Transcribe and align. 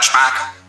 thuis 0.00 0.12
maken. 0.12 0.59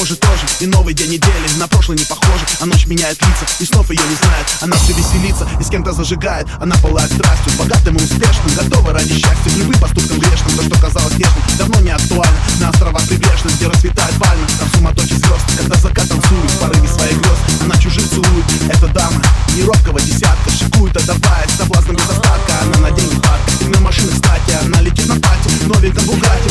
похоже 0.00 0.16
тоже. 0.16 0.46
И 0.60 0.66
новый 0.66 0.94
день 0.94 1.10
недели 1.10 1.46
на 1.58 1.68
прошлый 1.68 1.98
не 1.98 2.04
похоже 2.04 2.44
А 2.60 2.64
ночь 2.64 2.86
меняет 2.86 3.20
лица, 3.20 3.44
и 3.58 3.64
снов 3.66 3.90
ее 3.90 4.00
не 4.08 4.16
знает. 4.16 4.46
Она 4.62 4.76
все 4.76 4.94
веселится 4.94 5.46
и 5.60 5.62
с 5.62 5.68
кем-то 5.68 5.92
зажигает. 5.92 6.46
Она 6.58 6.74
пылает 6.76 7.12
страстью, 7.12 7.52
богатым 7.58 7.96
и 7.96 8.02
успешным. 8.02 8.54
Готова 8.56 8.94
ради 8.94 9.12
счастья, 9.12 9.50
любым 9.56 9.78
поступкам 9.78 10.18
грешным. 10.18 10.56
То, 10.56 10.62
что 10.62 10.80
казалось 10.80 11.18
нежным, 11.18 11.42
давно 11.58 11.80
не 11.80 11.90
актуально. 11.90 12.38
На 12.60 12.70
островах 12.70 13.06
прибрежных, 13.08 13.54
где 13.56 13.68
расцветает 13.68 14.14
пальма 14.18 14.46
Там 14.58 14.68
суматохи 14.74 15.14
звезд, 15.14 15.44
когда 15.58 15.76
закат 15.76 16.08
танцует 16.08 16.50
В 16.50 16.58
порыве 16.58 16.88
своих 16.88 17.20
грез, 17.20 17.38
она 17.62 17.76
чужих 17.76 18.08
целует 18.08 18.44
Эта 18.70 18.88
дама, 18.88 19.20
не 19.54 19.64
робкого 19.64 20.00
десятка. 20.00 20.50
Шикует, 20.50 20.96
а 20.96 21.00
отдавая 21.00 21.46
соблазном 21.58 21.96
без 21.96 22.08
остатка. 22.08 22.54
Она 22.62 22.88
на 22.88 22.90
день 22.96 23.10
парка, 23.20 23.52
и 23.60 23.64
на 23.68 23.80
машинах 23.80 24.16
стати 24.16 24.52
Она 24.64 24.80
летит 24.80 25.06
на 25.08 25.16
пати, 25.16 25.50
новеньком 25.66 26.04
Бугате. 26.06 26.49